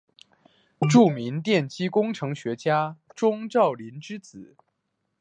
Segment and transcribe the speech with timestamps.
[0.89, 4.57] 著名电机工程学家钟兆琳之子。